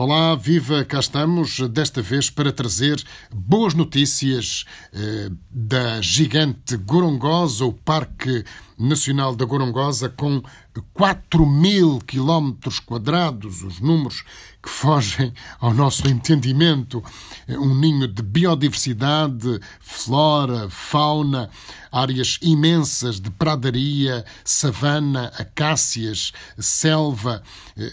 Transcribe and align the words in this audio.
Olá, 0.00 0.36
viva, 0.36 0.84
cá 0.84 1.00
estamos, 1.00 1.58
desta 1.70 2.00
vez 2.00 2.30
para 2.30 2.52
trazer 2.52 3.02
boas 3.34 3.74
notícias 3.74 4.64
eh, 4.92 5.28
da 5.50 6.00
gigante 6.00 6.76
Gorongosa, 6.76 7.64
o 7.64 7.72
Parque 7.72 8.44
Nacional 8.78 9.34
da 9.34 9.44
Gorongosa, 9.44 10.08
com 10.08 10.42
4 10.94 11.44
mil 11.46 11.98
quilómetros 12.00 12.78
quadrados, 12.78 13.62
os 13.62 13.80
números 13.80 14.24
que 14.62 14.68
fogem 14.68 15.32
ao 15.60 15.72
nosso 15.72 16.08
entendimento, 16.08 17.02
um 17.48 17.74
ninho 17.74 18.08
de 18.08 18.22
biodiversidade, 18.22 19.60
flora, 19.80 20.68
fauna, 20.68 21.48
áreas 21.92 22.38
imensas 22.42 23.20
de 23.20 23.30
pradaria, 23.30 24.24
savana, 24.44 25.32
acácias, 25.38 26.32
selva, 26.58 27.42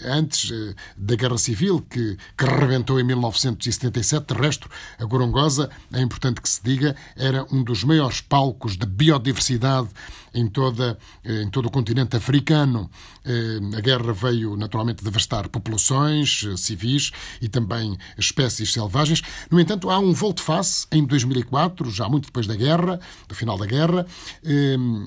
antes 0.04 0.50
eh, 0.50 0.74
da 0.96 1.14
Guerra 1.14 1.38
Civil, 1.38 1.80
que, 1.88 2.16
que 2.36 2.44
rebentou 2.44 3.00
em 3.00 3.04
1977. 3.04 4.34
De 4.34 4.40
resto, 4.40 4.68
a 4.98 5.04
Gorongosa, 5.04 5.70
é 5.92 6.00
importante 6.00 6.40
que 6.40 6.48
se 6.48 6.62
diga, 6.62 6.96
era 7.16 7.46
um 7.52 7.62
dos 7.62 7.84
maiores 7.84 8.20
palcos 8.20 8.76
de 8.76 8.86
biodiversidade 8.86 9.88
em, 10.36 10.46
toda, 10.46 10.98
eh, 11.24 11.42
em 11.42 11.50
todo 11.50 11.66
o 11.66 11.70
continente 11.70 12.16
africano. 12.16 12.90
Eh, 13.24 13.58
a 13.76 13.80
guerra 13.80 14.12
veio 14.12 14.56
naturalmente 14.56 15.02
devastar 15.02 15.48
populações 15.48 16.44
eh, 16.46 16.56
civis 16.56 17.10
e 17.40 17.48
também 17.48 17.96
espécies 18.18 18.72
selvagens. 18.72 19.22
No 19.50 19.58
entanto, 19.58 19.90
há 19.90 19.98
um 19.98 20.12
volte-face 20.12 20.86
em 20.92 21.04
2004, 21.04 21.90
já 21.90 22.08
muito 22.08 22.26
depois 22.26 22.46
da 22.46 22.54
guerra, 22.54 23.00
do 23.26 23.34
final 23.34 23.56
da 23.56 23.66
guerra. 23.66 24.06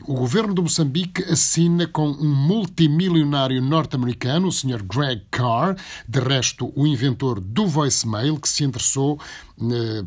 O 0.07 0.13
governo 0.13 0.53
de 0.53 0.61
Moçambique 0.61 1.23
assina 1.23 1.85
com 1.85 2.09
um 2.09 2.33
multimilionário 2.33 3.61
norte-americano, 3.61 4.47
o 4.47 4.52
Sr. 4.52 4.83
Greg 4.83 5.21
Carr, 5.30 5.75
de 6.07 6.19
resto 6.19 6.71
o 6.75 6.88
inventor 6.88 7.39
do 7.39 7.67
voicemail, 7.67 8.38
que 8.39 8.49
se 8.49 8.63
interessou 8.63 9.19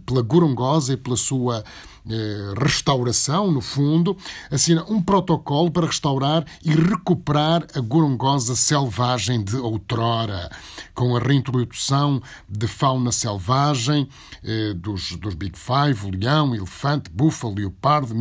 pela 0.05 0.23
Gorongosa 0.23 0.95
e 0.95 0.97
pela 0.97 1.17
sua 1.17 1.63
eh, 2.09 2.55
restauração, 2.61 3.53
no 3.53 3.61
fundo, 3.61 4.17
assina 4.51 4.85
um 4.89 5.01
protocolo 5.01 5.71
para 5.71 5.87
restaurar 5.87 6.45
e 6.65 6.71
recuperar 6.71 7.65
a 7.77 7.81
gorongosa 7.81 8.57
selvagem 8.57 9.43
de 9.43 9.57
outrora, 9.57 10.51
com 10.95 11.17
a 11.17 11.21
reintrodução 11.21 12.21
de 12.49 12.67
fauna 12.67 13.13
selvagem 13.13 14.09
eh, 14.43 14.75
dos, 14.75 15.13
dos 15.17 15.35
Big 15.35 15.57
Five, 15.57 16.11
leão, 16.11 16.55
elefante, 16.57 17.09
búfalo, 17.09 17.55
leopardo, 17.55 18.13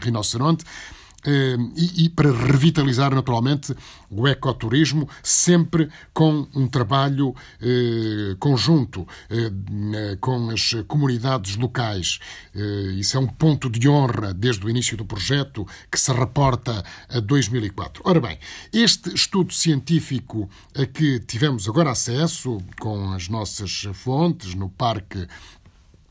rinoceronte, 0.00 0.64
eh, 0.64 1.03
e, 1.76 2.04
e, 2.04 2.08
para 2.08 2.30
revitalizar 2.30 3.14
naturalmente 3.14 3.74
o 4.10 4.28
ecoturismo, 4.28 5.08
sempre 5.22 5.88
com 6.12 6.46
um 6.54 6.68
trabalho 6.68 7.34
eh, 7.60 8.36
conjunto 8.38 9.06
eh, 9.28 10.16
com 10.20 10.50
as 10.50 10.74
comunidades 10.86 11.56
locais. 11.56 12.18
Eh, 12.54 12.94
isso 12.96 13.16
é 13.16 13.20
um 13.20 13.26
ponto 13.26 13.68
de 13.68 13.88
honra 13.88 14.32
desde 14.32 14.64
o 14.64 14.70
início 14.70 14.96
do 14.96 15.04
projeto 15.04 15.66
que 15.90 15.98
se 15.98 16.12
reporta 16.12 16.84
a 17.08 17.20
2004. 17.20 18.02
Ora 18.04 18.20
bem, 18.20 18.38
este 18.72 19.14
estudo 19.14 19.52
científico 19.52 20.48
a 20.76 20.86
que 20.86 21.18
tivemos 21.20 21.68
agora 21.68 21.90
acesso 21.90 22.58
com 22.78 23.12
as 23.12 23.28
nossas 23.28 23.88
fontes 23.94 24.54
no 24.54 24.68
Parque 24.68 25.26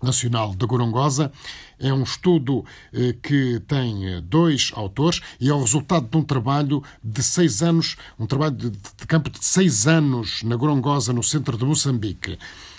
Nacional 0.03 0.53
da 0.53 0.65
Gorongosa. 0.65 1.31
É 1.79 1.91
um 1.93 2.03
estudo 2.03 2.63
eh, 2.93 3.15
que 3.21 3.59
tem 3.67 4.05
eh, 4.07 4.21
dois 4.21 4.71
autores 4.75 5.21
e 5.39 5.49
é 5.49 5.53
o 5.53 5.59
resultado 5.59 6.07
de 6.07 6.17
um 6.17 6.23
trabalho 6.23 6.83
de 7.03 7.23
seis 7.23 7.63
anos, 7.63 7.97
um 8.19 8.25
trabalho 8.25 8.55
de, 8.55 8.69
de 8.69 9.07
campo 9.07 9.29
de 9.29 9.43
seis 9.43 9.87
anos 9.87 10.43
na 10.43 10.55
Gorongosa, 10.55 11.11
no 11.11 11.23
centro 11.23 11.57
de 11.57 11.65
Moçambique. 11.65 12.37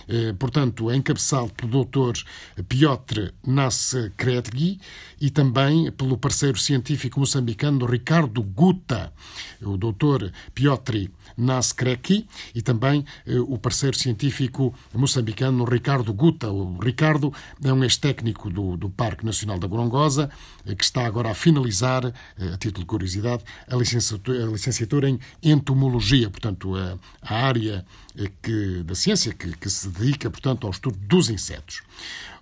Eh, 0.09 0.33
portanto, 0.39 0.93
encabeçado 0.93 1.51
pelo 1.55 1.85
Dr. 1.85 2.21
Piotr 2.69 3.33
Nascretgui 3.47 4.81
e 5.21 5.31
também 5.31 5.91
pelo 5.93 6.19
parceiro 6.19 6.59
científico 6.59 7.21
moçambicano 7.21 7.87
Ricardo 7.87 8.43
Guta. 8.43 9.13
O 9.63 9.77
Dr. 9.77 10.31
Piotr 10.55 11.11
Nascretgui 11.37 12.27
e 12.55 12.63
também 12.63 13.05
eh, 13.27 13.39
o 13.39 13.59
parceiro 13.59 13.97
científico 13.97 14.75
moçambicano 14.93 15.65
Ricardo 15.65 16.13
Guta. 16.13 16.51
O 16.51 16.79
Ricardo 16.79 17.33
é 17.63 17.73
um 17.73 17.83
ex-técnico 17.83 18.51
do, 18.51 18.77
do 18.77 18.91
Parque 18.91 19.25
Nacional 19.25 19.59
da 19.59 19.67
Gorongosa, 19.67 20.31
eh, 20.67 20.75
que 20.75 20.85
está 20.85 21.07
agora 21.07 21.31
a 21.31 21.35
finalizar, 21.35 22.05
a 22.07 22.57
título 22.59 22.81
de 22.81 22.87
curiosidade, 22.87 23.43
a 23.69 23.77
licenciatura, 23.77 24.45
a 24.45 24.51
licenciatura 24.51 25.09
em 25.09 25.19
entomologia, 25.43 26.29
portanto, 26.31 26.75
a, 26.77 26.99
a 27.23 27.47
área 27.47 27.85
que, 28.43 28.83
da 28.85 28.95
ciência 28.95 29.33
que, 29.33 29.57
que 29.57 29.69
se 29.69 29.89
dedica, 29.95 30.31
portanto, 30.31 30.67
ao 30.67 30.71
estudo 30.71 30.99
dos 30.99 31.31
insetos. 31.31 31.83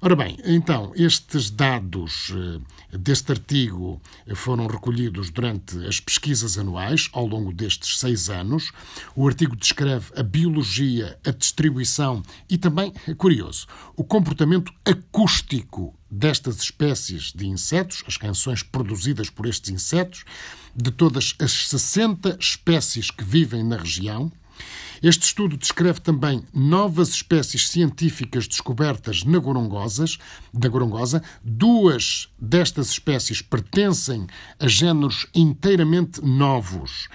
Ora 0.01 0.17
bem, 0.17 0.37
então, 0.45 0.93
estes 0.97 1.49
dados 1.49 2.33
eh, 2.35 2.99
deste 2.99 3.31
artigo 3.31 4.03
foram 4.35 4.67
recolhidos 4.67 5.31
durante 5.31 5.79
as 5.87 6.01
pesquisas 6.01 6.59
anuais, 6.59 7.09
ao 7.13 7.25
longo 7.25 7.53
destes 7.53 8.01
seis 8.01 8.29
anos. 8.29 8.73
O 9.15 9.29
artigo 9.29 9.55
descreve 9.55 10.07
a 10.17 10.23
biologia, 10.25 11.17
a 11.25 11.31
distribuição 11.31 12.21
e 12.51 12.59
também, 12.59 12.93
é 13.07 13.15
curioso, 13.15 13.69
o 13.95 14.03
comportamento 14.03 14.73
acústico 14.85 15.95
destas 16.11 16.61
espécies 16.61 17.33
de 17.33 17.47
insetos, 17.47 18.03
as 18.07 18.17
canções 18.17 18.63
produzidas 18.63 19.31
por 19.31 19.47
estes 19.47 19.71
insetos, 19.71 20.25
de 20.75 20.91
todas 20.91 21.35
as 21.39 21.69
60 21.69 22.37
espécies 22.41 23.11
que 23.11 23.23
vivem 23.23 23.63
na 23.63 23.77
região 23.77 24.33
este 25.03 25.25
estudo 25.25 25.57
descreve 25.57 26.01
também 26.01 26.45
novas 26.55 27.09
espécies 27.09 27.69
científicas 27.69 28.47
descobertas 28.47 29.25
na 29.25 29.39
Gorongosas, 29.39 30.17
da 30.55 30.69
Gorongosa. 30.69 31.23
Duas 31.43 32.29
destas 32.39 32.91
espécies 32.91 33.43
pertencem 33.43 34.29
a 34.61 34.69
géneros 34.69 35.27
inteiramente 35.35 36.25
novos. 36.25 37.09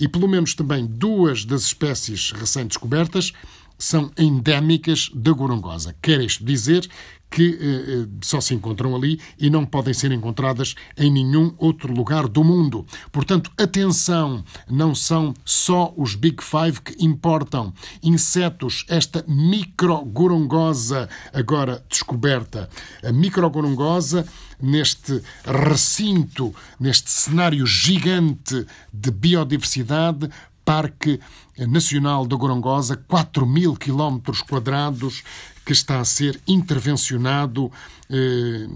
E 0.00 0.08
pelo 0.08 0.26
menos 0.26 0.54
também 0.54 0.84
duas 0.84 1.44
das 1.44 1.62
espécies 1.62 2.32
recém-descobertas 2.32 3.32
são 3.78 4.10
endémicas 4.18 5.10
da 5.14 5.32
Gorongosa. 5.32 5.94
Quer 6.02 6.20
isto 6.20 6.44
dizer 6.44 6.88
que 7.30 7.58
eh, 7.60 8.02
eh, 8.02 8.06
só 8.22 8.40
se 8.40 8.54
encontram 8.54 8.94
ali 8.96 9.20
e 9.38 9.50
não 9.50 9.64
podem 9.64 9.92
ser 9.92 10.10
encontradas 10.12 10.74
em 10.96 11.10
nenhum 11.10 11.54
outro 11.58 11.92
lugar 11.92 12.26
do 12.26 12.42
mundo. 12.42 12.86
Portanto, 13.12 13.50
atenção, 13.58 14.42
não 14.68 14.94
são 14.94 15.34
só 15.44 15.92
os 15.96 16.14
Big 16.14 16.42
Five 16.42 16.80
que 16.80 17.04
importam. 17.04 17.72
Insetos, 18.02 18.84
esta 18.88 19.24
microgorongosa 19.28 21.08
agora 21.32 21.84
descoberta. 21.88 22.68
A 23.02 23.12
microgorongosa 23.12 24.26
neste 24.60 25.22
recinto, 25.44 26.54
neste 26.80 27.10
cenário 27.10 27.64
gigante 27.66 28.66
de 28.92 29.10
biodiversidade, 29.10 30.28
Parque 30.68 31.18
Nacional 31.56 32.26
da 32.26 32.36
Gorongosa, 32.36 32.94
4 32.94 33.46
mil 33.46 33.74
quilómetros 33.74 34.42
quadrados, 34.42 35.22
que 35.64 35.72
está 35.72 35.98
a 35.98 36.04
ser 36.04 36.38
intervencionado 36.46 37.72
eh, 38.10 38.68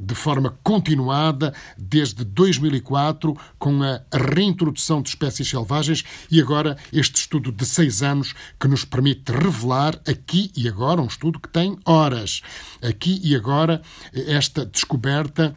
de 0.00 0.14
forma 0.14 0.56
continuada 0.62 1.52
desde 1.76 2.22
2004, 2.22 3.36
com 3.58 3.82
a 3.82 4.00
reintrodução 4.16 5.02
de 5.02 5.08
espécies 5.08 5.48
selvagens 5.48 6.04
e 6.30 6.40
agora 6.40 6.76
este 6.92 7.16
estudo 7.16 7.50
de 7.50 7.66
seis 7.66 8.00
anos 8.00 8.32
que 8.58 8.68
nos 8.68 8.84
permite 8.84 9.32
revelar 9.32 10.00
aqui 10.06 10.52
e 10.56 10.68
agora, 10.68 11.02
um 11.02 11.06
estudo 11.06 11.40
que 11.40 11.48
tem 11.48 11.76
horas, 11.84 12.42
aqui 12.80 13.20
e 13.24 13.34
agora, 13.34 13.82
esta 14.12 14.64
descoberta 14.64 15.56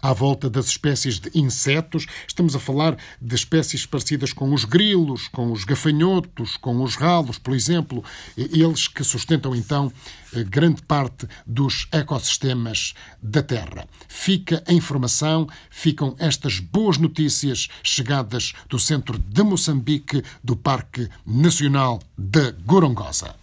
à 0.00 0.12
volta 0.12 0.48
das 0.48 0.66
espécies 0.66 1.18
de 1.18 1.30
insetos. 1.34 2.06
Estamos 2.26 2.54
a 2.54 2.58
falar 2.58 2.96
de 3.20 3.34
espécies 3.34 3.84
parecidas 3.84 4.32
com 4.32 4.52
os 4.52 4.64
grilos, 4.64 5.28
com 5.28 5.52
os 5.52 5.64
gafanhotos, 5.64 6.56
com 6.56 6.82
os 6.82 6.96
ralos, 6.96 7.38
por 7.38 7.54
exemplo, 7.54 8.04
eles 8.36 8.88
que 8.88 9.02
sustentam 9.02 9.54
então 9.54 9.92
eh, 10.32 10.44
grande 10.44 10.82
parte 10.82 11.26
dos 11.46 11.86
ecossistemas 11.92 12.94
da 13.22 13.42
Terra. 13.42 13.86
Fica 14.08 14.62
a 14.66 14.72
informação, 14.72 15.48
ficam 15.70 16.14
estas 16.18 16.60
boas 16.60 16.98
notícias 16.98 17.68
chegadas 17.82 18.52
do 18.68 18.78
centro 18.78 19.18
de 19.18 19.42
Moçambique, 19.42 20.22
do 20.42 20.56
Parque 20.56 21.08
Nacional 21.26 22.00
da 22.16 22.50
Gorongosa. 22.50 23.34